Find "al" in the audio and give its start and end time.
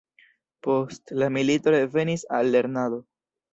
2.41-2.53